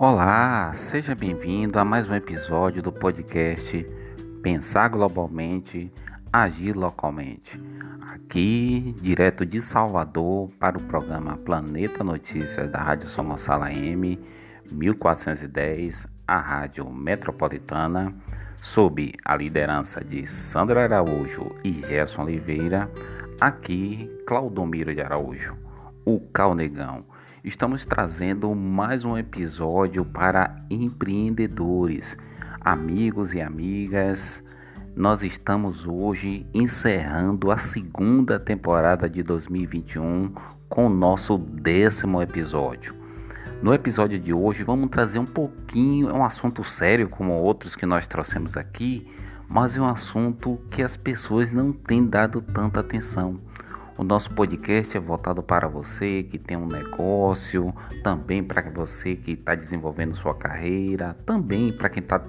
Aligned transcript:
Olá, 0.00 0.72
seja 0.74 1.12
bem-vindo 1.12 1.76
a 1.76 1.84
mais 1.84 2.08
um 2.08 2.14
episódio 2.14 2.80
do 2.80 2.92
podcast 2.92 3.84
Pensar 4.40 4.86
Globalmente, 4.90 5.92
Agir 6.32 6.76
Localmente. 6.76 7.60
Aqui, 8.02 8.94
direto 9.02 9.44
de 9.44 9.60
Salvador, 9.60 10.50
para 10.50 10.78
o 10.78 10.82
programa 10.84 11.36
Planeta 11.38 12.04
Notícias 12.04 12.70
da 12.70 12.78
Rádio 12.78 13.08
São 13.08 13.24
Gonçalo 13.24 13.64
AM 13.64 14.16
1410, 14.70 16.06
a 16.28 16.38
Rádio 16.38 16.88
Metropolitana, 16.88 18.14
sob 18.62 19.12
a 19.24 19.34
liderança 19.34 20.04
de 20.04 20.28
Sandra 20.28 20.84
Araújo 20.84 21.50
e 21.64 21.72
Gerson 21.72 22.22
Oliveira. 22.22 22.88
Aqui, 23.40 24.08
Claudomiro 24.24 24.94
de 24.94 25.00
Araújo, 25.00 25.56
o 26.04 26.20
Calnegão 26.20 27.04
estamos 27.44 27.86
trazendo 27.86 28.52
mais 28.54 29.04
um 29.04 29.16
episódio 29.16 30.04
para 30.04 30.56
empreendedores, 30.68 32.16
amigos 32.60 33.32
e 33.32 33.40
amigas. 33.40 34.42
Nós 34.96 35.22
estamos 35.22 35.86
hoje 35.86 36.46
encerrando 36.52 37.50
a 37.52 37.58
segunda 37.58 38.40
temporada 38.40 39.08
de 39.08 39.22
2021 39.22 40.32
com 40.68 40.86
o 40.86 40.90
nosso 40.90 41.38
décimo 41.38 42.20
episódio. 42.20 42.94
No 43.62 43.72
episódio 43.72 44.18
de 44.18 44.32
hoje 44.32 44.64
vamos 44.64 44.90
trazer 44.90 45.18
um 45.18 45.26
pouquinho, 45.26 46.08
é 46.08 46.12
um 46.12 46.24
assunto 46.24 46.64
sério 46.64 47.08
como 47.08 47.32
outros 47.32 47.76
que 47.76 47.86
nós 47.86 48.06
trouxemos 48.06 48.56
aqui, 48.56 49.06
mas 49.48 49.76
é 49.76 49.80
um 49.80 49.88
assunto 49.88 50.60
que 50.70 50.82
as 50.82 50.96
pessoas 50.96 51.52
não 51.52 51.72
têm 51.72 52.04
dado 52.04 52.40
tanta 52.40 52.80
atenção. 52.80 53.40
O 53.98 54.04
nosso 54.04 54.30
podcast 54.30 54.96
é 54.96 55.00
voltado 55.00 55.42
para 55.42 55.66
você 55.66 56.22
que 56.22 56.38
tem 56.38 56.56
um 56.56 56.68
negócio, 56.68 57.74
também 58.04 58.44
para 58.44 58.62
você 58.70 59.16
que 59.16 59.32
está 59.32 59.56
desenvolvendo 59.56 60.14
sua 60.14 60.36
carreira, 60.36 61.14
também 61.26 61.72
para 61.72 61.88
quem 61.88 62.00
está 62.00 62.22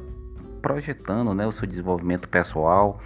projetando 0.63 1.31
né, 1.35 1.45
o 1.45 1.51
seu 1.51 1.67
desenvolvimento 1.67 2.27
pessoal. 2.27 2.99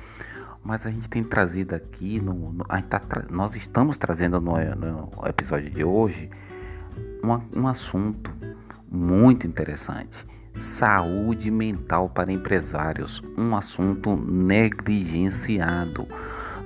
Mas 0.64 0.88
a 0.88 0.92
gente 0.92 1.10
tem 1.10 1.22
trazido 1.22 1.76
aqui, 1.76 2.22
no, 2.22 2.54
no 2.54 2.64
tá 2.64 3.02
nós 3.30 3.54
estamos 3.54 3.98
trazendo 3.98 4.40
no, 4.40 4.54
no 4.54 5.28
episódio 5.28 5.70
de 5.70 5.84
hoje 5.84 6.30
um, 7.22 7.60
um 7.60 7.68
assunto 7.68 8.32
muito 8.90 9.46
interessante 9.46 10.26
saúde 10.56 11.50
mental 11.50 12.10
para 12.10 12.32
empresários, 12.32 13.22
um 13.38 13.56
assunto 13.56 14.16
negligenciado. 14.16 16.08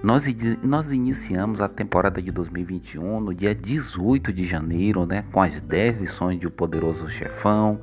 Nós, 0.04 0.26
nós 0.62 0.92
iniciamos 0.92 1.60
a 1.60 1.68
temporada 1.68 2.22
de 2.22 2.32
2021 2.32 3.20
no 3.20 3.34
dia 3.34 3.56
18 3.56 4.32
de 4.32 4.46
janeiro, 4.46 5.06
né, 5.06 5.26
com 5.32 5.42
as 5.42 5.60
10 5.60 6.00
lições 6.00 6.40
de 6.40 6.46
O 6.46 6.52
Poderoso 6.52 7.10
Chefão. 7.10 7.82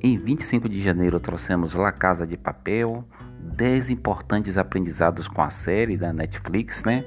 Em 0.00 0.16
25 0.16 0.68
de 0.68 0.80
janeiro 0.80 1.18
trouxemos 1.18 1.74
La 1.74 1.90
Casa 1.90 2.24
de 2.24 2.36
Papel, 2.36 3.04
10 3.42 3.90
importantes 3.90 4.56
aprendizados 4.56 5.26
com 5.26 5.42
a 5.42 5.50
série 5.50 5.96
da 5.96 6.12
Netflix, 6.12 6.84
né? 6.84 7.04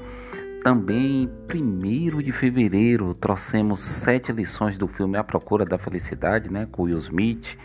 Também 0.62 1.30
em 1.54 2.14
1 2.14 2.22
de 2.22 2.32
fevereiro 2.34 3.14
trouxemos 3.14 3.80
sete 3.80 4.34
lições 4.34 4.78
do 4.78 4.88
filme 4.88 5.18
A 5.18 5.24
Procura 5.24 5.64
da 5.64 5.78
Felicidade, 5.78 6.52
né, 6.52 6.68
com 6.70 6.84
Will 6.84 6.98
Smith. 6.98 7.58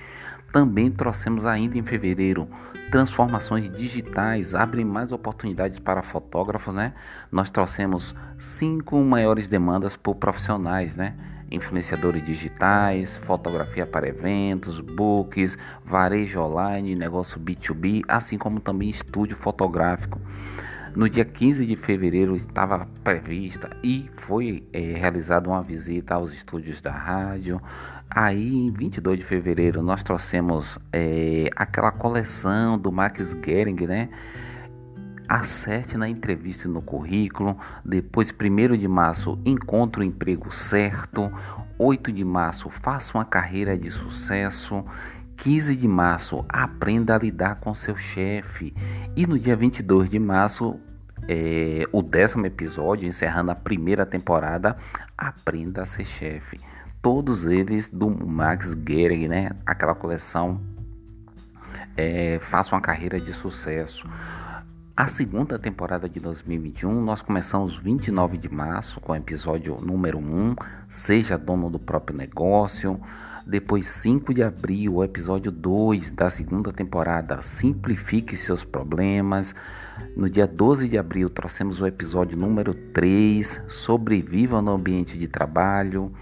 Também 0.52 0.90
trouxemos 0.90 1.44
ainda 1.44 1.76
em 1.76 1.82
fevereiro 1.82 2.48
transformações 2.90 3.68
digitais 3.68 4.54
abrem 4.54 4.84
mais 4.84 5.12
oportunidades 5.12 5.78
para 5.78 6.02
fotógrafos, 6.02 6.74
né? 6.74 6.94
Nós 7.30 7.50
trouxemos 7.50 8.14
cinco 8.38 9.02
maiores 9.02 9.48
demandas 9.48 9.96
por 9.96 10.14
profissionais, 10.14 10.96
né? 10.96 11.14
Influenciadores 11.50 12.24
digitais, 12.24 13.18
fotografia 13.18 13.86
para 13.86 14.08
eventos, 14.08 14.80
books, 14.80 15.56
varejo 15.84 16.40
online, 16.40 16.94
negócio 16.94 17.40
B2B, 17.40 18.02
assim 18.08 18.38
como 18.38 18.60
também 18.60 18.88
estúdio 18.88 19.36
fotográfico. 19.36 20.20
No 20.96 21.10
dia 21.10 21.26
15 21.26 21.66
de 21.66 21.76
fevereiro 21.76 22.34
estava 22.34 22.88
prevista 23.04 23.68
e 23.82 24.08
foi 24.16 24.66
é, 24.72 24.80
realizada 24.80 25.46
uma 25.46 25.62
visita 25.62 26.14
aos 26.14 26.32
estúdios 26.32 26.80
da 26.80 26.90
rádio. 26.90 27.60
Aí, 28.08 28.54
em 28.54 28.70
22 28.70 29.18
de 29.18 29.24
fevereiro, 29.24 29.82
nós 29.82 30.02
trouxemos 30.02 30.78
é, 30.92 31.50
aquela 31.54 31.90
coleção 31.90 32.78
do 32.78 32.90
Max 32.90 33.36
Gering, 33.44 33.86
né? 33.86 34.08
Acerte 35.28 35.96
na 35.96 36.08
entrevista 36.08 36.68
no 36.68 36.80
currículo. 36.80 37.58
Depois, 37.84 38.32
1 38.32 38.76
de 38.76 38.88
março, 38.88 39.38
encontre 39.44 40.00
o 40.00 40.04
emprego 40.04 40.50
certo. 40.52 41.30
8 41.78 42.12
de 42.12 42.24
março, 42.24 42.70
faça 42.70 43.18
uma 43.18 43.24
carreira 43.24 43.76
de 43.76 43.90
sucesso. 43.90 44.84
15 45.36 45.76
de 45.76 45.86
março, 45.86 46.44
aprenda 46.48 47.14
a 47.14 47.18
lidar 47.18 47.56
com 47.56 47.74
seu 47.74 47.96
chefe. 47.96 48.72
E 49.14 49.26
no 49.26 49.38
dia 49.38 49.54
22 49.54 50.08
de 50.08 50.18
março, 50.18 50.80
é, 51.28 51.86
o 51.92 52.00
décimo 52.02 52.46
episódio, 52.46 53.06
encerrando 53.06 53.50
a 53.50 53.54
primeira 53.54 54.06
temporada, 54.06 54.76
Aprenda 55.18 55.82
a 55.82 55.86
ser 55.86 56.04
chefe. 56.04 56.60
Todos 57.06 57.46
eles 57.46 57.88
do 57.88 58.10
Max 58.10 58.76
Gehrig, 58.84 59.28
né? 59.28 59.52
Aquela 59.64 59.94
coleção 59.94 60.60
é, 61.96 62.40
Faça 62.50 62.74
uma 62.74 62.80
carreira 62.80 63.20
de 63.20 63.32
sucesso. 63.32 64.08
A 64.96 65.06
segunda 65.06 65.56
temporada 65.56 66.08
de 66.08 66.18
2021, 66.18 67.00
nós 67.00 67.22
começamos 67.22 67.76
29 67.76 68.36
de 68.36 68.52
março 68.52 69.00
com 69.00 69.12
o 69.12 69.14
episódio 69.14 69.76
número 69.80 70.18
1, 70.18 70.56
Seja 70.88 71.38
Dono 71.38 71.70
do 71.70 71.78
Próprio 71.78 72.18
Negócio. 72.18 73.00
Depois, 73.46 73.86
5 73.86 74.34
de 74.34 74.42
abril, 74.42 74.96
o 74.96 75.04
episódio 75.04 75.52
2 75.52 76.10
da 76.10 76.28
segunda 76.28 76.72
temporada, 76.72 77.40
Simplifique 77.40 78.36
Seus 78.36 78.64
Problemas. 78.64 79.54
No 80.16 80.28
dia 80.28 80.44
12 80.48 80.88
de 80.88 80.98
abril, 80.98 81.30
trouxemos 81.30 81.80
o 81.80 81.86
episódio 81.86 82.36
número 82.36 82.74
3, 82.74 83.60
Sobreviva 83.68 84.60
no 84.60 84.72
Ambiente 84.72 85.16
de 85.16 85.28
Trabalho. 85.28 86.12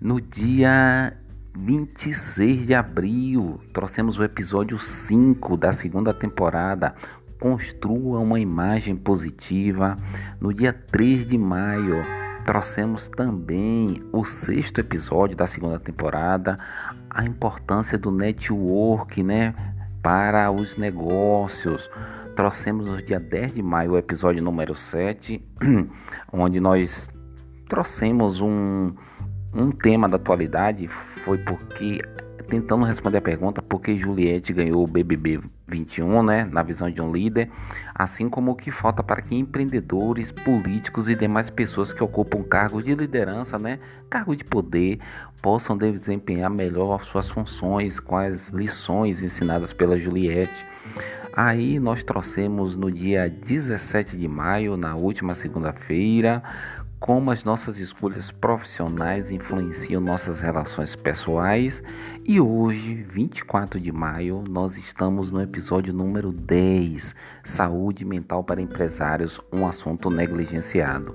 No 0.00 0.20
dia 0.20 1.12
26 1.56 2.66
de 2.66 2.74
abril, 2.74 3.60
trouxemos 3.72 4.18
o 4.18 4.24
episódio 4.24 4.78
5 4.78 5.56
da 5.56 5.72
segunda 5.72 6.14
temporada, 6.14 6.94
Construa 7.40 8.18
uma 8.18 8.40
imagem 8.40 8.96
positiva. 8.96 9.96
No 10.40 10.52
dia 10.52 10.72
3 10.72 11.24
de 11.24 11.38
maio, 11.38 12.04
trouxemos 12.44 13.08
também 13.08 14.02
o 14.12 14.24
sexto 14.24 14.80
episódio 14.80 15.36
da 15.36 15.46
segunda 15.46 15.78
temporada, 15.78 16.56
a 17.08 17.24
importância 17.24 17.96
do 17.96 18.10
network, 18.10 19.22
né, 19.22 19.54
para 20.02 20.50
os 20.50 20.76
negócios. 20.76 21.88
Trouxemos 22.34 22.86
no 22.86 23.00
dia 23.00 23.20
10 23.20 23.52
de 23.52 23.62
maio 23.62 23.92
o 23.92 23.98
episódio 23.98 24.42
número 24.42 24.74
7, 24.74 25.40
onde 26.32 26.58
nós 26.58 27.08
trouxemos 27.68 28.40
um, 28.40 28.92
um 29.58 29.72
tema 29.72 30.08
da 30.08 30.16
atualidade, 30.16 30.86
foi 30.88 31.38
porque 31.38 32.00
tentando 32.48 32.84
responder 32.84 33.18
a 33.18 33.22
pergunta 33.22 33.60
por 33.60 33.80
que 33.80 33.96
Juliette 33.96 34.54
ganhou 34.54 34.82
o 34.82 34.86
BBB 34.86 35.40
21, 35.66 36.22
né, 36.22 36.48
na 36.50 36.62
visão 36.62 36.90
de 36.90 37.02
um 37.02 37.12
líder, 37.12 37.50
assim 37.94 38.28
como 38.28 38.52
o 38.52 38.54
que 38.54 38.70
falta 38.70 39.02
para 39.02 39.20
que 39.20 39.34
empreendedores, 39.34 40.32
políticos 40.32 41.08
e 41.08 41.14
demais 41.14 41.50
pessoas 41.50 41.92
que 41.92 42.02
ocupam 42.02 42.42
cargos 42.42 42.84
de 42.84 42.94
liderança, 42.94 43.58
né, 43.58 43.78
cargo 44.08 44.34
de 44.34 44.44
poder, 44.44 44.98
possam 45.42 45.76
desempenhar 45.76 46.48
melhor 46.48 47.04
suas 47.04 47.28
funções 47.28 48.00
com 48.00 48.16
as 48.16 48.48
lições 48.48 49.22
ensinadas 49.22 49.74
pela 49.74 49.98
Juliette. 49.98 50.64
Aí 51.34 51.78
nós 51.78 52.02
trouxemos 52.02 52.76
no 52.76 52.90
dia 52.90 53.28
17 53.28 54.16
de 54.16 54.26
maio, 54.26 54.76
na 54.76 54.96
última 54.96 55.34
segunda-feira, 55.34 56.42
como 56.98 57.30
as 57.30 57.44
nossas 57.44 57.78
escolhas 57.78 58.30
profissionais 58.30 59.30
influenciam 59.30 60.00
nossas 60.00 60.40
relações 60.40 60.96
pessoais. 60.96 61.82
E 62.24 62.40
hoje, 62.40 62.94
24 62.94 63.80
de 63.80 63.92
maio, 63.92 64.42
nós 64.48 64.76
estamos 64.76 65.30
no 65.30 65.40
episódio 65.40 65.92
número 65.94 66.32
10, 66.32 67.14
Saúde 67.44 68.04
Mental 68.04 68.42
para 68.42 68.60
Empresários, 68.60 69.40
um 69.52 69.66
assunto 69.66 70.10
negligenciado. 70.10 71.14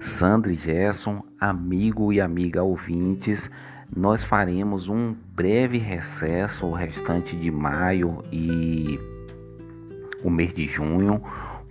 Sandra 0.00 0.52
e 0.52 0.56
Gerson, 0.56 1.22
amigo 1.40 2.12
e 2.12 2.20
amiga 2.20 2.62
ouvintes, 2.62 3.50
nós 3.94 4.22
faremos 4.22 4.88
um 4.88 5.16
breve 5.34 5.78
recesso 5.78 6.66
o 6.66 6.72
restante 6.72 7.34
de 7.34 7.50
maio 7.50 8.22
e 8.30 8.98
o 10.22 10.30
mês 10.30 10.52
de 10.52 10.66
junho 10.66 11.22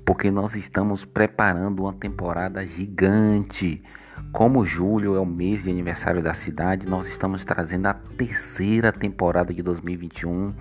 porque 0.07 0.31
nós 0.31 0.56
estamos 0.56 1.04
preparando 1.04 1.81
uma 1.83 1.92
temporada 1.92 2.65
gigante. 2.65 3.83
Como 4.31 4.65
julho 4.65 5.18
é 5.18 5.19
o 5.19 5.25
mês 5.25 5.65
de 5.65 5.69
aniversário 5.69 6.24
da 6.24 6.33
cidade, 6.33 6.88
nós 6.88 7.09
estamos 7.09 7.44
trazendo 7.44 7.88
a 7.88 7.94
terceira 7.94 8.94
temporada 8.94 9.54
de 9.54 9.62
2021 9.62 10.54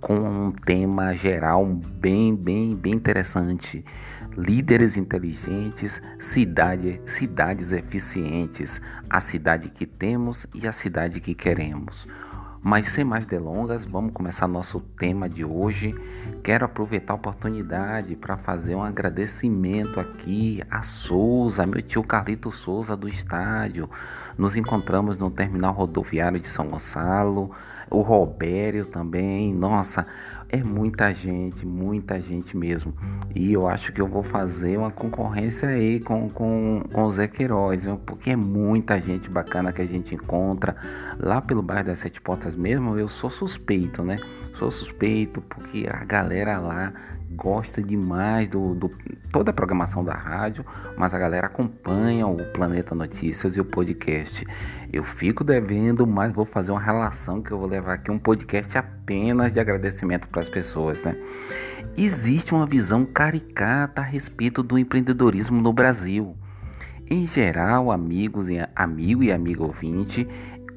com 0.00 0.14
um 0.14 0.52
tema 0.52 1.12
geral 1.14 1.66
bem, 1.66 2.32
bem, 2.32 2.76
bem 2.76 2.92
interessante. 2.92 3.84
Líderes 4.36 4.96
inteligentes, 4.96 6.00
cidade, 6.20 7.00
cidades 7.04 7.72
eficientes, 7.72 8.80
a 9.10 9.18
cidade 9.18 9.68
que 9.68 9.84
temos 9.84 10.46
e 10.54 10.68
a 10.68 10.72
cidade 10.72 11.20
que 11.20 11.34
queremos. 11.34 12.06
Mas 12.64 12.90
sem 12.90 13.04
mais 13.04 13.26
delongas, 13.26 13.84
vamos 13.84 14.12
começar 14.12 14.46
nosso 14.46 14.78
tema 14.96 15.28
de 15.28 15.44
hoje. 15.44 15.92
Quero 16.44 16.64
aproveitar 16.64 17.12
a 17.12 17.16
oportunidade 17.16 18.14
para 18.14 18.36
fazer 18.36 18.76
um 18.76 18.82
agradecimento 18.84 19.98
aqui 19.98 20.62
a 20.70 20.80
Souza, 20.80 21.66
meu 21.66 21.82
tio 21.82 22.04
Carlito 22.04 22.52
Souza 22.52 22.96
do 22.96 23.08
estádio. 23.08 23.90
Nos 24.36 24.56
encontramos 24.56 25.18
no 25.18 25.30
terminal 25.30 25.72
rodoviário 25.72 26.40
de 26.40 26.46
São 26.46 26.68
Gonçalo. 26.68 27.50
O 27.90 28.00
Robério 28.00 28.86
também. 28.86 29.52
Nossa, 29.52 30.06
é 30.48 30.62
muita 30.62 31.12
gente, 31.12 31.66
muita 31.66 32.20
gente 32.20 32.56
mesmo. 32.56 32.94
E 33.34 33.52
eu 33.52 33.66
acho 33.66 33.92
que 33.92 34.00
eu 34.00 34.06
vou 34.06 34.22
fazer 34.22 34.76
uma 34.76 34.90
concorrência 34.90 35.68
aí 35.68 35.98
com, 35.98 36.28
com, 36.28 36.82
com 36.92 37.04
o 37.04 37.12
Zé 37.12 37.26
Queiroz, 37.26 37.84
viu? 37.84 37.96
porque 37.96 38.30
é 38.30 38.36
muita 38.36 39.00
gente 39.00 39.30
bacana 39.30 39.72
que 39.72 39.80
a 39.80 39.86
gente 39.86 40.14
encontra 40.14 40.76
lá 41.18 41.40
pelo 41.40 41.62
bairro 41.62 41.86
das 41.86 42.00
Sete 42.00 42.20
Portas 42.20 42.54
mesmo. 42.54 42.98
Eu 42.98 43.08
sou 43.08 43.30
suspeito, 43.30 44.02
né? 44.02 44.18
Sou 44.54 44.70
suspeito 44.70 45.40
porque 45.40 45.88
a 45.90 46.04
galera 46.04 46.58
lá 46.58 46.92
gosta 47.34 47.82
demais 47.82 48.48
do, 48.48 48.74
do, 48.74 48.90
toda 49.30 49.50
a 49.50 49.54
programação 49.54 50.04
da 50.04 50.14
rádio, 50.14 50.64
mas 50.96 51.14
a 51.14 51.18
galera 51.18 51.46
acompanha 51.46 52.26
o 52.26 52.36
Planeta 52.52 52.94
Notícias 52.94 53.56
e 53.56 53.60
o 53.60 53.64
podcast. 53.64 54.46
Eu 54.92 55.04
fico 55.04 55.42
devendo, 55.42 56.06
mas 56.06 56.32
vou 56.32 56.44
fazer 56.44 56.70
uma 56.70 56.80
relação 56.80 57.42
que 57.42 57.50
eu 57.50 57.58
vou 57.58 57.68
levar 57.68 57.94
aqui 57.94 58.10
um 58.10 58.18
podcast 58.18 58.76
apenas 58.76 59.52
de 59.52 59.60
agradecimento 59.60 60.28
para 60.28 60.40
as 60.40 60.48
pessoas, 60.48 61.02
né? 61.02 61.16
Existe 61.96 62.54
uma 62.54 62.66
visão 62.66 63.04
caricata 63.04 64.00
a 64.00 64.04
respeito 64.04 64.62
do 64.62 64.78
empreendedorismo 64.78 65.60
no 65.60 65.72
Brasil. 65.72 66.36
Em 67.10 67.26
geral, 67.26 67.90
amigos 67.90 68.48
e 68.48 68.58
amigo 68.74 69.22
e 69.22 69.32
amigo 69.32 69.64
ouvinte, 69.64 70.26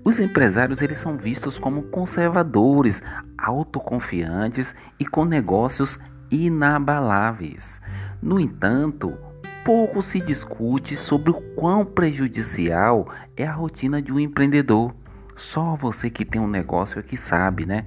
os 0.04 0.19
empresários 0.19 0.81
eles 0.81 0.98
são 0.98 1.18
vistos 1.18 1.57
como 1.57 1.84
conservadores, 1.84 3.02
autoconfiantes 3.38 4.75
e 5.00 5.06
com 5.06 5.25
negócios 5.25 5.98
inabaláveis. 6.31 7.81
No 8.22 8.39
entanto, 8.39 9.18
pouco 9.63 10.01
se 10.01 10.19
discute 10.19 10.95
sobre 10.95 11.31
o 11.31 11.42
quão 11.56 11.83
prejudicial 11.83 13.07
é 13.36 13.45
a 13.45 13.51
rotina 13.51 14.01
de 14.01 14.13
um 14.13 14.19
empreendedor. 14.19 14.94
Só 15.36 15.75
você 15.75 16.10
que 16.10 16.24
tem 16.24 16.39
um 16.39 16.48
negócio 16.48 17.00
é 17.00 17.01
que 17.04 17.18
sabe, 17.18 17.66
né? 17.66 17.86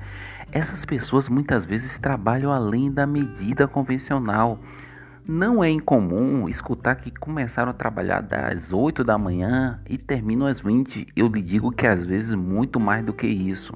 Essas 0.50 0.85
pessoas 0.85 1.29
muitas 1.29 1.64
vezes 1.64 1.99
trabalham 1.99 2.52
além 2.52 2.90
da 2.90 3.06
medida 3.06 3.69
convencional. 3.69 4.58
Não 5.26 5.62
é 5.62 5.69
incomum 5.69 6.49
escutar 6.49 6.94
que 6.96 7.11
começaram 7.11 7.70
a 7.70 7.75
trabalhar 7.75 8.23
das 8.23 8.73
8 8.73 9.05
da 9.05 9.19
manhã 9.19 9.79
e 9.88 9.99
terminam 9.99 10.46
às 10.46 10.58
20. 10.58 11.06
Eu 11.14 11.29
lhe 11.29 11.43
digo 11.43 11.70
que 11.70 11.87
às 11.87 12.05
vezes 12.05 12.34
muito 12.34 12.81
mais 12.81 13.05
do 13.05 13.12
que 13.12 13.26
isso. 13.26 13.75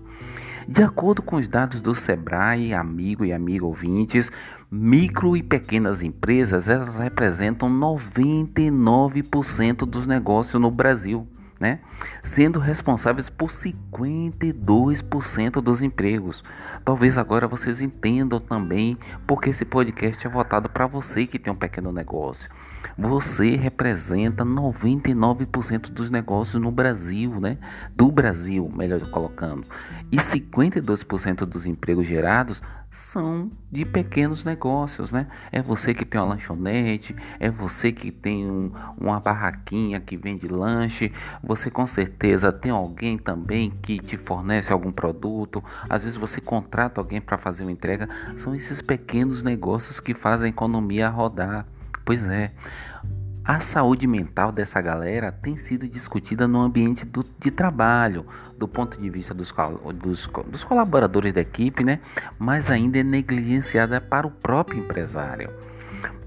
De 0.69 0.83
acordo 0.83 1.23
com 1.23 1.37
os 1.37 1.49
dados 1.49 1.81
do 1.81 1.95
Sebrae, 1.95 2.75
amigo 2.75 3.25
e 3.25 3.33
amigo 3.33 3.67
ouvintes, 3.67 4.31
micro 4.71 5.35
e 5.37 5.43
pequenas 5.43 6.03
empresas 6.03 6.69
elas 6.69 6.97
representam 6.97 7.69
99% 7.69 9.87
dos 9.87 10.07
negócios 10.07 10.61
no 10.61 10.71
Brasil, 10.71 11.27
né? 11.63 11.79
Sendo 12.25 12.59
responsáveis 12.59 13.31
por 13.31 13.49
52% 13.49 15.63
dos 15.63 15.81
empregos. 15.81 16.43
Talvez 16.85 17.17
agora 17.17 17.47
vocês 17.47 17.81
entendam 17.81 18.41
também 18.41 18.99
porque 19.29 19.51
esse 19.51 19.65
podcast 19.65 20.27
é 20.27 20.31
voltado 20.31 20.69
para 20.69 20.89
você 20.89 21.25
que 21.25 21.39
tem 21.39 21.53
um 21.53 21.57
pequeno 21.57 21.93
negócio. 21.93 22.51
Você 22.99 23.55
representa 23.55 24.45
99% 24.45 25.91
dos 25.91 26.11
negócios 26.11 26.61
no 26.61 26.73
Brasil, 26.73 27.41
né? 27.41 27.59
Do 27.95 28.11
Brasil, 28.11 28.69
melhor 28.75 28.99
colocando. 29.11 29.69
E 30.11 30.17
52% 30.17 31.47
dos 31.47 31.65
empregos 31.65 32.09
gerados 32.09 32.61
são 32.93 33.51
de 33.71 33.87
pequenos 33.87 34.45
negócios, 34.45 35.11
né? 35.11 35.27
É 35.51 35.63
você 35.63 35.95
que 35.95 36.05
tem 36.05 36.21
uma 36.21 36.35
lanchonete, 36.35 37.17
é 37.41 37.51
você 37.51 37.91
que 37.91 38.11
tem 38.11 38.49
um, 38.49 38.71
uma 38.99 39.19
barraquinha 39.19 39.99
que 39.99 40.15
vende 40.15 40.47
lanche, 40.47 41.11
você 41.43 41.71
com 41.71 41.87
certeza 41.87 42.53
tem 42.53 42.71
alguém 42.71 43.17
também 43.17 43.71
que 43.71 43.99
te 43.99 44.19
fornece 44.19 44.71
algum 44.71 44.93
produto, 44.93 45.65
às 45.89 46.03
vezes 46.03 46.19
você 46.19 46.39
contrata 46.39 47.01
alguém 47.01 47.21
para 47.21 47.39
fazer 47.39 47.63
uma 47.63 47.73
entrega, 47.73 48.07
são 48.37 48.55
esses 48.55 48.83
pequenos 48.83 49.43
negócios 49.43 49.99
que 49.99 50.13
fazem 50.13 50.47
a 50.47 50.51
economia 50.51 51.09
rodar. 51.09 51.67
Pois 52.05 52.23
é. 52.29 52.53
A 53.45 53.59
saúde 53.59 54.07
mental 54.07 54.53
dessa 54.53 54.81
galera 54.81 55.33
tem 55.33 55.57
sido 55.57 55.89
discutida 55.89 56.47
no 56.47 56.61
ambiente 56.61 57.05
do, 57.05 57.25
de 57.41 57.51
trabalho, 57.51 58.25
do 58.57 58.69
ponto 58.69 59.01
de 59.01 59.11
vista 59.11 59.35
dos, 59.35 59.53
dos, 59.97 60.31
dos 60.47 60.63
colaboradores 60.63 61.33
da 61.33 61.41
equipe, 61.41 61.83
né? 61.83 61.99
mas 62.39 62.71
ainda 62.71 62.99
é 62.99 63.03
negligenciada 63.03 64.01
para 64.01 64.29
o 64.29 64.31
próprio 64.31 64.79
empresário. 64.79 65.51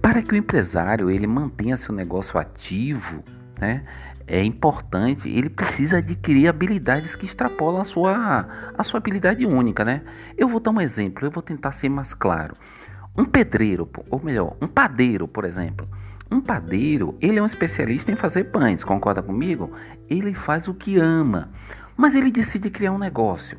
Para 0.01 0.21
que 0.21 0.33
o 0.33 0.35
empresário 0.35 1.09
ele 1.09 1.25
mantenha 1.25 1.77
seu 1.77 1.95
negócio 1.95 2.37
ativo, 2.37 3.23
né? 3.57 3.85
é 4.27 4.43
importante, 4.43 5.29
ele 5.29 5.49
precisa 5.49 5.99
adquirir 5.99 6.49
habilidades 6.49 7.15
que 7.15 7.25
extrapolam 7.25 7.79
a 7.79 7.85
sua, 7.85 8.45
a 8.77 8.83
sua 8.83 8.97
habilidade 8.97 9.45
única. 9.45 9.85
Né? 9.85 10.01
Eu 10.37 10.49
vou 10.49 10.59
dar 10.59 10.71
um 10.71 10.81
exemplo, 10.81 11.25
eu 11.25 11.31
vou 11.31 11.41
tentar 11.41 11.71
ser 11.71 11.87
mais 11.87 12.13
claro. 12.13 12.55
Um 13.17 13.23
pedreiro, 13.23 13.89
ou 14.09 14.21
melhor, 14.21 14.57
um 14.61 14.67
padeiro, 14.67 15.29
por 15.29 15.45
exemplo. 15.45 15.87
Um 16.31 16.41
padeiro, 16.41 17.15
ele 17.21 17.37
é 17.37 17.41
um 17.41 17.45
especialista 17.45 18.11
em 18.11 18.15
fazer 18.15 18.45
pães, 18.45 18.83
concorda 18.83 19.21
comigo? 19.21 19.71
Ele 20.09 20.33
faz 20.33 20.67
o 20.67 20.73
que 20.73 20.97
ama, 20.97 21.49
mas 21.95 22.15
ele 22.15 22.31
decide 22.31 22.69
criar 22.69 22.91
um 22.91 22.97
negócio. 22.97 23.57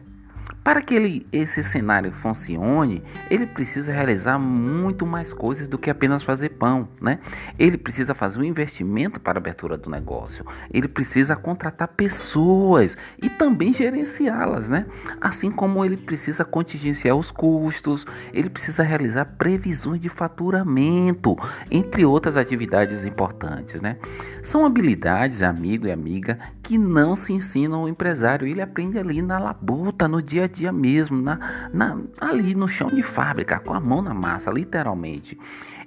Para 0.67 0.83
que 0.83 0.97
ele, 0.97 1.25
esse 1.33 1.63
cenário 1.63 2.11
funcione, 2.11 3.01
ele 3.31 3.47
precisa 3.47 3.93
realizar 3.93 4.37
muito 4.37 5.07
mais 5.07 5.33
coisas 5.33 5.69
do 5.69 5.79
que 5.79 5.89
apenas 5.89 6.25
fazer 6.25 6.49
pão, 6.49 6.89
né? 7.01 7.21
Ele 7.57 7.79
precisa 7.79 8.17
fazer 8.17 8.41
um 8.41 8.43
investimento 8.43 9.21
para 9.21 9.39
a 9.39 9.41
abertura 9.41 9.79
do 9.79 9.89
negócio. 9.89 10.45
Ele 10.75 10.89
precisa 10.89 11.37
contratar 11.37 11.87
pessoas 11.87 12.97
e 13.23 13.31
também 13.31 13.73
gerenciá-las, 13.73 14.69
né? 14.69 14.87
Assim 15.21 15.53
como 15.53 15.85
ele 15.85 15.97
precisa 15.97 16.45
contingenciar 16.45 17.15
os 17.15 17.31
custos, 17.31 18.05
ele 18.33 18.51
precisa 18.51 18.83
realizar 18.83 19.25
previsões 19.39 20.01
de 20.01 20.09
faturamento, 20.09 21.37
entre 21.71 22.05
outras 22.05 22.37
atividades 22.37 23.07
importantes, 23.07 23.81
né? 23.81 23.99
São 24.43 24.67
habilidades, 24.67 25.45
amigo 25.45 25.87
e 25.87 25.93
amiga, 25.93 26.41
que 26.61 26.77
não 26.77 27.15
se 27.15 27.33
ensinam 27.33 27.83
ao 27.83 27.89
empresário. 27.89 28.49
Ele 28.49 28.61
aprende 28.61 28.99
ali 28.99 29.23
na 29.23 29.39
labuta, 29.39 30.09
no 30.09 30.21
dia 30.21 30.43
a 30.43 30.49
dia 30.49 30.56
mesmo, 30.73 31.21
na, 31.21 31.69
na, 31.73 31.99
ali 32.21 32.55
no 32.55 32.69
chão 32.69 32.89
de 32.89 33.03
fábrica, 33.03 33.59
com 33.59 33.75
a 33.75 33.81
mão 33.81 34.03
na 34.03 34.15
massa, 34.15 34.51
literalmente. 34.51 35.39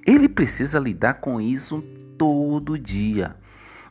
Ele 0.05 0.29
precisa 0.29 0.79
lidar 0.79 1.15
com 1.15 1.39
isso 1.39 1.81
todo 2.17 2.77
dia. 2.77 3.35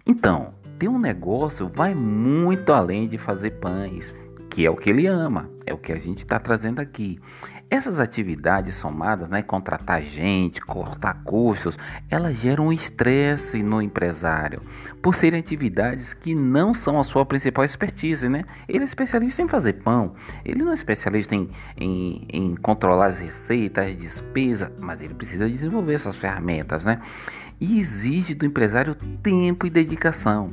Então, 0.06 0.54
ter 0.78 0.88
um 0.88 0.98
negócio 0.98 1.68
vai 1.68 1.94
muito 1.94 2.72
além 2.72 3.08
de 3.08 3.18
fazer 3.18 3.52
pães, 3.52 4.14
que 4.50 4.64
é 4.64 4.70
o 4.70 4.76
que 4.76 4.90
ele 4.90 5.06
ama, 5.06 5.50
é 5.66 5.74
o 5.74 5.78
que 5.78 5.92
a 5.92 5.98
gente 5.98 6.18
está 6.18 6.38
trazendo 6.38 6.80
aqui. 6.80 7.18
Essas 7.70 8.00
atividades 8.00 8.76
somadas, 8.76 9.28
né, 9.28 9.42
contratar 9.42 10.00
gente, 10.00 10.58
cortar 10.58 11.22
custos, 11.22 11.78
elas 12.08 12.34
geram 12.38 12.68
um 12.68 12.72
estresse 12.72 13.62
no 13.62 13.82
empresário, 13.82 14.62
por 15.02 15.14
serem 15.14 15.38
atividades 15.38 16.14
que 16.14 16.34
não 16.34 16.72
são 16.72 16.98
a 16.98 17.04
sua 17.04 17.26
principal 17.26 17.66
expertise, 17.66 18.26
né? 18.26 18.44
Ele 18.66 18.80
é 18.80 18.84
especialista 18.84 19.42
em 19.42 19.48
fazer 19.48 19.74
pão, 19.74 20.14
ele 20.46 20.64
não 20.64 20.70
é 20.70 20.74
especialista 20.74 21.34
em, 21.34 21.50
em, 21.76 22.26
em 22.32 22.56
controlar 22.56 23.06
as 23.08 23.18
receitas, 23.18 23.84
as 23.84 23.96
despesas, 23.96 24.70
mas 24.78 25.02
ele 25.02 25.12
precisa 25.12 25.46
desenvolver 25.46 25.92
essas 25.92 26.16
ferramentas, 26.16 26.84
né? 26.84 27.02
E 27.60 27.80
exige 27.80 28.34
do 28.34 28.46
empresário 28.46 28.94
tempo 28.94 29.66
e 29.66 29.70
dedicação. 29.70 30.50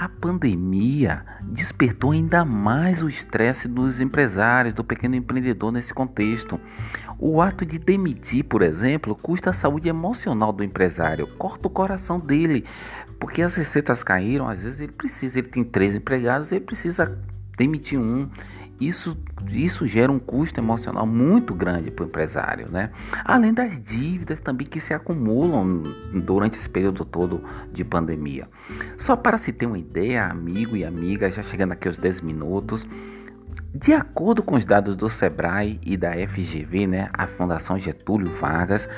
A 0.00 0.08
pandemia 0.08 1.26
despertou 1.42 2.12
ainda 2.12 2.42
mais 2.42 3.02
o 3.02 3.08
estresse 3.08 3.68
dos 3.68 4.00
empresários, 4.00 4.72
do 4.72 4.82
pequeno 4.82 5.14
empreendedor 5.14 5.70
nesse 5.70 5.92
contexto. 5.92 6.58
O 7.18 7.42
ato 7.42 7.66
de 7.66 7.78
demitir, 7.78 8.44
por 8.44 8.62
exemplo, 8.62 9.14
custa 9.14 9.50
a 9.50 9.52
saúde 9.52 9.90
emocional 9.90 10.54
do 10.54 10.64
empresário, 10.64 11.26
corta 11.36 11.68
o 11.68 11.70
coração 11.70 12.18
dele, 12.18 12.64
porque 13.18 13.42
as 13.42 13.54
receitas 13.54 14.02
caíram, 14.02 14.48
às 14.48 14.64
vezes 14.64 14.80
ele 14.80 14.92
precisa, 14.92 15.38
ele 15.38 15.48
tem 15.48 15.62
três 15.62 15.94
empregados, 15.94 16.50
ele 16.50 16.64
precisa 16.64 17.18
demitir 17.58 18.00
um 18.00 18.30
isso, 18.80 19.16
isso 19.50 19.86
gera 19.86 20.10
um 20.10 20.18
custo 20.18 20.58
emocional 20.58 21.06
muito 21.06 21.54
grande 21.54 21.90
para 21.90 22.04
o 22.04 22.08
empresário, 22.08 22.68
né? 22.70 22.90
Além 23.24 23.52
das 23.52 23.78
dívidas 23.78 24.40
também 24.40 24.66
que 24.66 24.80
se 24.80 24.94
acumulam 24.94 25.82
durante 26.14 26.54
esse 26.54 26.68
período 26.68 27.04
todo 27.04 27.44
de 27.70 27.84
pandemia. 27.84 28.48
Só 28.96 29.14
para 29.16 29.36
se 29.36 29.52
ter 29.52 29.66
uma 29.66 29.78
ideia, 29.78 30.24
amigo 30.24 30.76
e 30.76 30.84
amiga, 30.84 31.30
já 31.30 31.42
chegando 31.42 31.72
aqui 31.72 31.88
aos 31.88 31.98
10 31.98 32.22
minutos, 32.22 32.86
de 33.74 33.92
acordo 33.92 34.42
com 34.42 34.56
os 34.56 34.64
dados 34.64 34.96
do 34.96 35.08
Sebrae 35.08 35.78
e 35.84 35.96
da 35.96 36.12
FGV, 36.12 36.86
né, 36.86 37.10
a 37.12 37.26
Fundação 37.26 37.78
Getúlio 37.78 38.32
Vargas, 38.32 38.88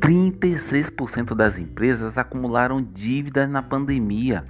36% 0.00 1.34
das 1.34 1.58
empresas 1.58 2.18
acumularam 2.18 2.80
dívidas 2.80 3.50
na 3.50 3.62
pandemia, 3.62 4.44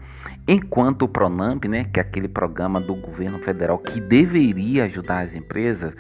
enquanto 0.47 1.03
o 1.03 1.09
Pronamp, 1.09 1.65
né, 1.65 1.85
que 1.85 2.01
é 2.01 2.03
aquele 2.03 2.29
programa 2.29 2.81
do 2.81 2.95
governo 2.95 3.39
federal 3.39 3.79
que 3.79 4.01
deveria 4.01 4.85
ajudar 4.85 5.21
as 5.21 5.35
empresas, 5.35 5.95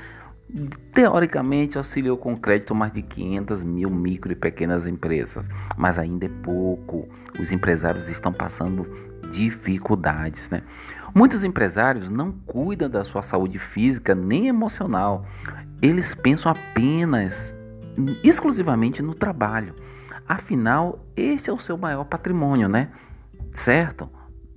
teoricamente 0.92 1.76
auxiliou 1.76 2.16
com 2.16 2.36
crédito 2.36 2.74
mais 2.74 2.92
de 2.92 3.02
500 3.02 3.62
mil 3.62 3.90
micro 3.90 4.32
e 4.32 4.36
pequenas 4.36 4.86
empresas, 4.86 5.48
mas 5.76 5.98
ainda 5.98 6.26
é 6.26 6.30
pouco. 6.42 7.08
Os 7.40 7.50
empresários 7.50 8.08
estão 8.08 8.32
passando 8.32 8.86
dificuldades, 9.30 10.48
né? 10.50 10.62
Muitos 11.14 11.42
empresários 11.42 12.10
não 12.10 12.30
cuidam 12.30 12.88
da 12.88 13.04
sua 13.04 13.22
saúde 13.22 13.58
física 13.58 14.14
nem 14.14 14.48
emocional. 14.48 15.26
Eles 15.82 16.14
pensam 16.14 16.52
apenas 16.52 17.55
exclusivamente 18.22 19.02
no 19.02 19.14
trabalho. 19.14 19.74
Afinal, 20.28 21.04
este 21.16 21.50
é 21.50 21.52
o 21.52 21.60
seu 21.60 21.76
maior 21.76 22.04
patrimônio, 22.04 22.68
né? 22.68 22.90
Certo? 23.52 24.08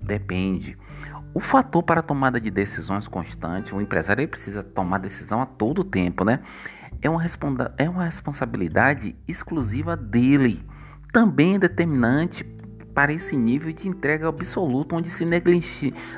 Depende. 0.02 0.78
O 1.34 1.40
fator 1.40 1.84
para 1.84 2.02
tomada 2.02 2.42
de 2.42 2.50
decisões 2.50 3.08
constante, 3.08 3.74
o 3.74 3.82
empresário 3.82 4.28
precisa 4.28 4.64
tomar 4.64 4.98
decisão 4.98 5.42
a 5.42 5.46
todo 5.46 5.84
tempo, 5.84 6.24
né? 6.24 6.40
É 7.02 7.10
uma, 7.10 7.24
é 7.78 7.90
uma 7.90 8.04
responsabilidade 8.04 9.16
exclusiva 9.28 9.96
dele. 9.96 10.66
Também 11.14 11.56
é 11.56 11.60
determinante 11.60 12.44
para 12.94 13.14
esse 13.14 13.38
nível 13.38 13.72
de 13.72 13.88
entrega 13.88 14.28
absoluta 14.28 14.96
onde 14.96 15.10
se 15.10 15.24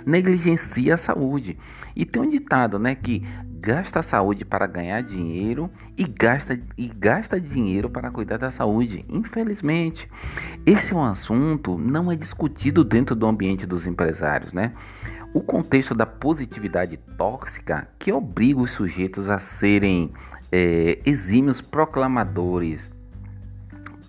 negligencia 0.06 0.94
a 0.96 0.98
saúde. 0.98 1.58
E 1.96 2.06
tem 2.06 2.22
um 2.22 2.30
ditado, 2.30 2.80
né, 2.80 2.96
que 2.96 3.24
gasta 3.62 4.02
saúde 4.02 4.44
para 4.44 4.66
ganhar 4.66 5.02
dinheiro 5.04 5.70
e 5.96 6.04
gasta, 6.04 6.60
e 6.76 6.88
gasta 6.88 7.40
dinheiro 7.40 7.90
para 7.90 8.10
cuidar 8.10 8.38
da 8.38 8.50
saúde. 8.50 9.06
Infelizmente, 9.08 10.10
esse 10.66 10.94
é 10.94 10.96
um 10.96 11.04
assunto 11.04 11.78
não 11.78 12.12
é 12.12 12.16
discutido 12.16 12.84
dentro 12.84 13.16
do 13.16 13.28
ambiente 13.28 13.68
dos 13.68 13.86
empresários, 13.86 14.52
né? 14.52 14.74
O 15.32 15.42
contexto 15.42 15.94
da 15.94 16.06
positividade 16.06 16.98
tóxica 17.16 17.88
que 18.00 18.12
obriga 18.12 18.60
os 18.60 18.72
sujeitos 18.72 19.30
a 19.30 19.40
serem 19.40 20.12
é, 20.52 21.00
exímios 21.06 21.62
proclamadores. 21.62 22.82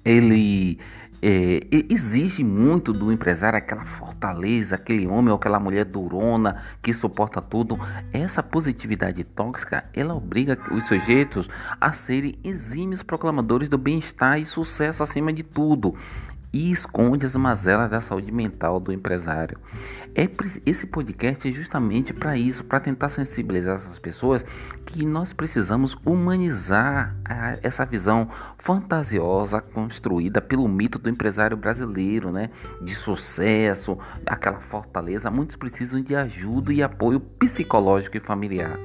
Ele 0.05 0.81
é, 1.23 1.61
exige 1.89 2.43
muito 2.43 2.93
do 2.93 3.13
empresário 3.13 3.57
aquela 3.57 3.85
fortaleza, 3.85 4.75
aquele 4.75 5.07
homem 5.07 5.31
ou 5.31 5.37
aquela 5.37 5.61
mulher 5.61 5.85
durona 5.85 6.63
que 6.83 6.93
suporta 6.93 7.41
tudo. 7.41 7.79
Essa 8.13 8.43
positividade 8.43 9.23
tóxica, 9.23 9.85
ela 9.95 10.15
obriga 10.15 10.59
os 10.73 10.85
sujeitos 10.87 11.49
a 11.81 11.93
serem 11.93 12.35
exímios 12.43 13.03
proclamadores 13.03 13.69
do 13.69 13.79
bem-estar 13.79 14.41
e 14.41 14.45
sucesso 14.45 15.03
acima 15.03 15.33
de 15.33 15.45
tudo 15.45 15.95
e 16.53 16.71
esconde 16.71 17.25
as 17.25 17.35
mazelas 17.35 17.91
da 17.91 18.01
saúde 18.01 18.31
mental 18.31 18.79
do 18.79 18.93
empresário. 18.93 19.59
É, 20.15 20.29
esse 20.67 20.87
podcast 20.87 21.49
é 21.49 21.51
justamente 21.51 22.13
para 22.13 22.37
isso, 22.37 22.63
para 22.65 22.79
tentar 22.79 23.09
sensibilizar 23.09 23.77
essas 23.77 23.99
pessoas 23.99 24.45
que 24.85 25.07
nós 25.07 25.33
precisamos 25.33 25.97
humanizar 26.05 27.17
a, 27.25 27.57
essa 27.63 27.87
visão 27.87 28.29
fantasiosa 28.59 29.63
construída 29.63 30.43
pelo 30.43 30.69
mito 30.69 30.99
do 30.99 31.09
empresário 31.09 31.57
brasileiro, 31.57 32.31
né? 32.31 32.51
De 32.83 32.95
sucesso, 32.95 33.99
aquela 34.27 34.61
fortaleza. 34.61 35.31
Muitos 35.31 35.57
precisam 35.57 36.03
de 36.03 36.15
ajuda 36.15 36.73
e 36.73 36.83
apoio 36.83 37.19
psicológico 37.19 38.19
e 38.19 38.21
familiar. 38.21 38.79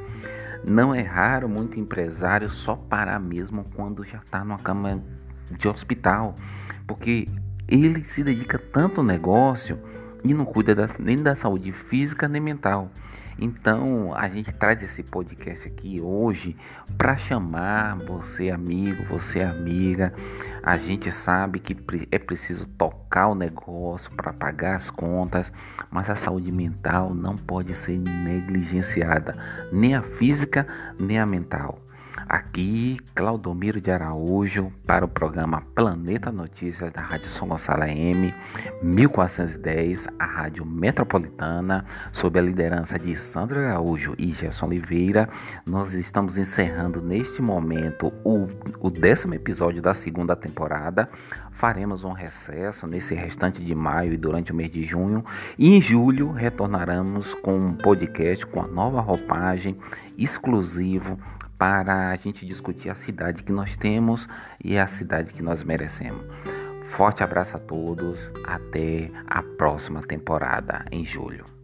Não 0.64 0.96
é 0.96 1.02
raro 1.02 1.50
muito 1.50 1.80
empresário 1.80 2.50
só 2.50 2.76
parar 2.76 3.20
mesmo 3.20 3.66
quando 3.76 4.06
já 4.06 4.20
está 4.20 4.44
numa 4.44 4.58
cama 4.58 5.04
de 5.52 5.68
hospital, 5.68 6.36
porque 6.86 7.28
ele 7.68 8.04
se 8.04 8.24
dedica 8.24 8.58
tanto 8.58 9.02
ao 9.02 9.06
negócio 9.06 9.80
e 10.24 10.34
não 10.34 10.46
cuida 10.46 10.74
da, 10.74 10.90
nem 11.00 11.18
da 11.18 11.36
saúde 11.36 11.72
física 11.72 12.28
nem 12.28 12.42
mental. 12.42 12.92
Então 13.40 14.16
a 14.16 14.28
gente 14.28 14.52
traz 14.52 14.82
esse 14.82 15.04
podcast 15.04 15.68
aqui 15.68 16.02
hoje 16.02 16.58
para 16.98 17.16
chamar 17.18 17.96
você 18.00 18.50
amigo, 18.50 19.04
você 19.04 19.42
amiga. 19.42 20.12
A 20.64 20.76
gente 20.76 21.12
sabe 21.12 21.60
que 21.60 21.78
é 22.12 22.18
preciso 22.18 22.68
tocar 22.68 23.28
o 23.28 23.36
negócio 23.36 24.12
para 24.12 24.34
pagar 24.34 24.76
as 24.76 24.90
contas, 24.90 25.54
mas 25.92 26.10
a 26.10 26.16
saúde 26.16 26.52
mental 26.52 27.14
não 27.14 27.36
pode 27.36 27.76
ser 27.76 28.00
negligenciada, 28.00 29.38
nem 29.72 29.94
a 29.94 30.02
física 30.02 30.66
nem 31.00 31.20
a 31.20 31.26
mental. 31.26 31.87
Aqui, 32.28 33.00
Claudomiro 33.14 33.80
de 33.80 33.92
Araújo, 33.92 34.72
para 34.86 35.06
o 35.06 35.08
programa 35.08 35.62
Planeta 35.76 36.32
Notícias 36.32 36.92
da 36.92 37.02
Rádio 37.02 37.30
São 37.30 37.48
Gonçalo 37.48 37.84
AM 37.84 38.34
1410, 38.82 40.08
a 40.18 40.26
Rádio 40.26 40.66
Metropolitana, 40.66 41.86
sob 42.12 42.40
a 42.40 42.42
liderança 42.42 42.98
de 42.98 43.16
Sandro 43.16 43.60
Araújo 43.60 44.16
e 44.18 44.34
Gerson 44.34 44.66
Oliveira. 44.66 45.30
Nós 45.66 45.94
estamos 45.94 46.38
encerrando 46.38 47.02
neste 47.02 47.42
momento 47.42 48.12
o, 48.24 48.48
o 48.80 48.90
décimo 48.90 49.34
episódio 49.36 49.82
da 49.82 49.94
segunda 49.94 50.36
temporada. 50.36 51.10
Faremos 51.52 52.04
um 52.04 52.12
recesso 52.12 52.86
nesse 52.86 53.16
restante 53.16 53.64
de 53.64 53.74
maio 53.74 54.14
e 54.14 54.18
durante 54.18 54.52
o 54.52 54.56
mês 54.56 54.72
de 54.72 54.84
junho. 54.84 55.24
E 55.58 55.76
em 55.76 55.82
julho 55.82 56.32
retornaremos 56.32 57.34
com 57.36 57.58
um 57.58 57.74
podcast 57.74 58.46
com 58.46 58.62
a 58.62 58.68
nova 58.68 59.02
roupagem 59.02 59.78
exclusivo 60.18 61.18
para 61.58 62.10
a 62.10 62.16
gente 62.16 62.46
discutir 62.46 62.90
a 62.90 62.96
cidade 62.96 63.44
que 63.44 63.52
nós 63.52 63.76
temos 63.76 64.28
e 64.64 64.78
a 64.78 64.88
cidade 64.88 65.34
que 65.34 65.42
nós 65.42 65.64
merecemos. 65.64 66.24
Forte 66.90 67.24
abraço 67.24 67.58
a 67.58 67.60
todos, 67.60 68.32
até 68.46 69.12
a 69.28 69.44
próxima 69.44 70.02
temporada 70.02 70.86
em 70.92 71.04
julho. 71.04 71.57